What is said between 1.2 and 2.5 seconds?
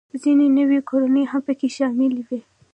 هم پکې شاملې وې